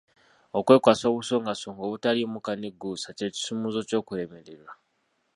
[0.57, 4.71] Okwekwasa obusongasonga obutaliimu kanigguusa kye kisumuluzo ky'okulemererwa.